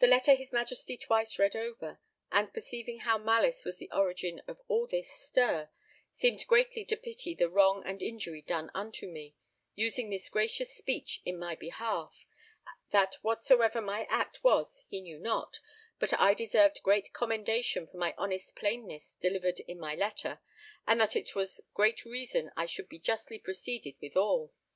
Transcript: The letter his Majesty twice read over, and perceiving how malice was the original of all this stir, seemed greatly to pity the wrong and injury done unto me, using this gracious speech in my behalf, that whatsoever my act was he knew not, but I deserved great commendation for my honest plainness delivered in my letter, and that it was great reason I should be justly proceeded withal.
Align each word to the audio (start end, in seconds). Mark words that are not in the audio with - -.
The 0.00 0.08
letter 0.08 0.34
his 0.34 0.52
Majesty 0.52 0.96
twice 0.96 1.38
read 1.38 1.54
over, 1.54 2.00
and 2.32 2.52
perceiving 2.52 3.02
how 3.06 3.16
malice 3.16 3.64
was 3.64 3.76
the 3.78 3.88
original 3.92 4.42
of 4.48 4.60
all 4.66 4.88
this 4.88 5.08
stir, 5.12 5.70
seemed 6.12 6.48
greatly 6.48 6.84
to 6.86 6.96
pity 6.96 7.32
the 7.32 7.48
wrong 7.48 7.84
and 7.86 8.02
injury 8.02 8.42
done 8.42 8.72
unto 8.74 9.06
me, 9.06 9.36
using 9.76 10.10
this 10.10 10.28
gracious 10.28 10.74
speech 10.76 11.22
in 11.24 11.38
my 11.38 11.54
behalf, 11.54 12.26
that 12.90 13.18
whatsoever 13.22 13.80
my 13.80 14.06
act 14.06 14.42
was 14.42 14.84
he 14.88 15.00
knew 15.00 15.20
not, 15.20 15.60
but 16.00 16.12
I 16.18 16.34
deserved 16.34 16.80
great 16.82 17.12
commendation 17.12 17.86
for 17.86 17.98
my 17.98 18.16
honest 18.18 18.56
plainness 18.56 19.14
delivered 19.22 19.60
in 19.68 19.78
my 19.78 19.94
letter, 19.94 20.40
and 20.88 21.00
that 21.00 21.14
it 21.14 21.36
was 21.36 21.60
great 21.72 22.04
reason 22.04 22.50
I 22.56 22.66
should 22.66 22.88
be 22.88 22.98
justly 22.98 23.38
proceeded 23.38 23.94
withal. 24.02 24.52